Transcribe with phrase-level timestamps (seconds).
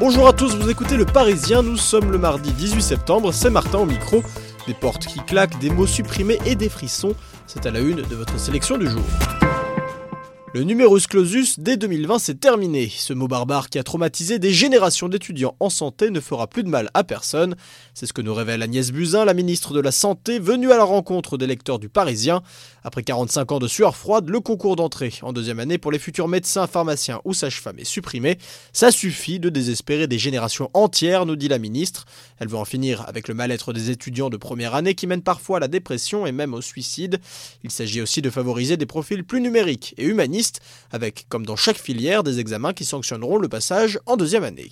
[0.00, 3.78] Bonjour à tous, vous écoutez Le Parisien, nous sommes le mardi 18 septembre, c'est Martin
[3.78, 4.22] au micro.
[4.68, 7.14] Des portes qui claquent, des mots supprimés et des frissons,
[7.48, 9.02] c'est à la une de votre sélection du jour.
[10.54, 12.90] Le numerus clausus dès 2020 c'est terminé.
[12.96, 16.70] Ce mot barbare qui a traumatisé des générations d'étudiants en santé ne fera plus de
[16.70, 17.54] mal à personne.
[17.92, 20.84] C'est ce que nous révèle Agnès Buzyn, la ministre de la Santé, venue à la
[20.84, 22.42] rencontre des lecteurs du Parisien.
[22.82, 26.28] Après 45 ans de sueur froide, le concours d'entrée en deuxième année pour les futurs
[26.28, 28.38] médecins, pharmaciens ou sages-femmes est supprimé.
[28.72, 32.06] Ça suffit de désespérer des générations entières, nous dit la ministre.
[32.38, 35.58] Elle veut en finir avec le mal-être des étudiants de première année qui mènent parfois
[35.58, 37.20] à la dépression et même au suicide.
[37.64, 40.37] Il s'agit aussi de favoriser des profils plus numériques et humanistes
[40.90, 44.70] avec, comme dans chaque filière, des examens qui sanctionneront le passage en deuxième année.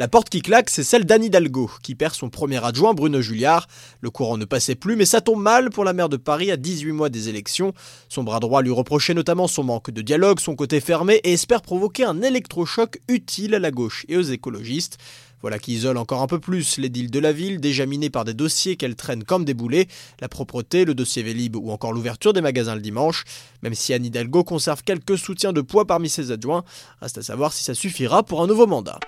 [0.00, 3.68] La porte qui claque, c'est celle d'Anne Hidalgo, qui perd son premier adjoint Bruno Julliard.
[4.00, 6.56] Le courant ne passait plus, mais ça tombe mal pour la maire de Paris à
[6.56, 7.72] 18 mois des élections.
[8.08, 11.62] Son bras droit lui reprochait notamment son manque de dialogue, son côté fermé, et espère
[11.62, 14.98] provoquer un électrochoc utile à la gauche et aux écologistes.
[15.42, 18.24] Voilà qui isole encore un peu plus les deals de la ville, déjà minés par
[18.24, 19.86] des dossiers qu'elle traîne comme des boulets,
[20.20, 23.22] la propreté, le dossier Vélib ou encore l'ouverture des magasins le dimanche.
[23.62, 26.64] Même si Anne Hidalgo conserve quelques soutiens de poids parmi ses adjoints,
[27.00, 28.98] reste à savoir si ça suffira pour un nouveau mandat.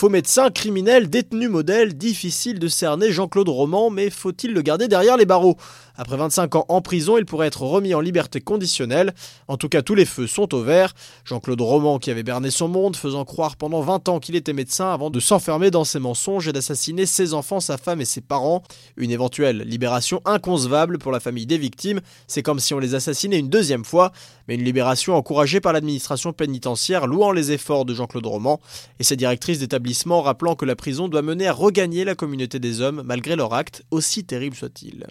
[0.00, 5.18] Faux médecin, criminel, détenu modèle, difficile de cerner Jean-Claude Roman, mais faut-il le garder derrière
[5.18, 5.58] les barreaux?
[5.94, 9.12] Après 25 ans en prison, il pourrait être remis en liberté conditionnelle.
[9.46, 10.94] En tout cas, tous les feux sont au vert.
[11.26, 14.90] Jean-Claude Roman, qui avait berné son monde, faisant croire pendant 20 ans qu'il était médecin
[14.90, 18.62] avant de s'enfermer dans ses mensonges et d'assassiner ses enfants, sa femme et ses parents.
[18.96, 22.00] Une éventuelle libération inconcevable pour la famille des victimes.
[22.26, 24.12] C'est comme si on les assassinait une deuxième fois,
[24.48, 28.58] mais une libération encouragée par l'administration pénitentiaire, louant les efforts de Jean-Claude Roman
[28.98, 29.89] et sa directrice d'établissement
[30.22, 33.84] rappelant que la prison doit mener à regagner la communauté des hommes malgré leur acte,
[33.90, 35.06] aussi terrible soit-il.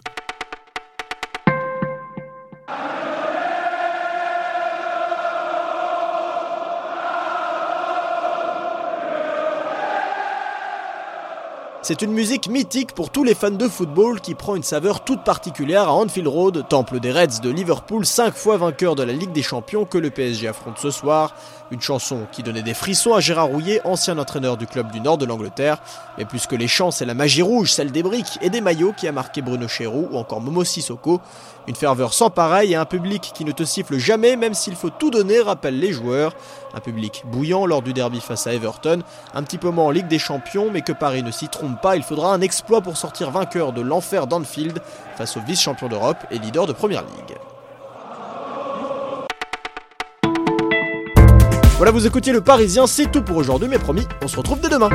[11.81, 15.23] C'est une musique mythique pour tous les fans de football qui prend une saveur toute
[15.23, 19.31] particulière à Anfield Road, temple des Reds de Liverpool, cinq fois vainqueur de la Ligue
[19.31, 21.33] des Champions que le PSG affronte ce soir.
[21.71, 25.17] Une chanson qui donnait des frissons à Gérard Rouillet, ancien entraîneur du club du nord
[25.17, 25.77] de l'Angleterre.
[26.17, 28.93] Mais plus que les chants, c'est la magie rouge, celle des briques et des maillots
[28.93, 31.21] qui a marqué Bruno Chéroux ou encore Momo Sissoko.
[31.67, 34.89] Une ferveur sans pareil et un public qui ne te siffle jamais même s'il faut
[34.89, 36.35] tout donner, rappellent les joueurs.
[36.73, 39.01] Un public bouillant lors du derby face à Everton,
[39.33, 42.03] un petit peu moins en Ligue des Champions, mais que Paris ne s'y pas, il
[42.03, 44.81] faudra un exploit pour sortir vainqueur de l'enfer d'Anfield
[45.17, 47.37] face au vice-champion d'Europe et leader de Première Ligue.
[51.77, 54.69] Voilà, vous écoutiez le Parisien, c'est tout pour aujourd'hui, mais promis, on se retrouve dès
[54.69, 54.89] demain.